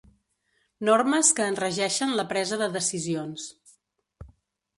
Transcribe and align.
Normes 0.87 1.29
que 1.39 1.45
en 1.53 1.59
regeixen 1.59 2.15
la 2.21 2.25
presa 2.33 2.59
de 2.63 2.71
decisions. 2.79 3.47